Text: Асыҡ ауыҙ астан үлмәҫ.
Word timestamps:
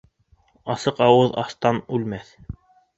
Асыҡ 0.75 1.03
ауыҙ 1.09 1.39
астан 1.45 1.85
үлмәҫ. 1.99 2.37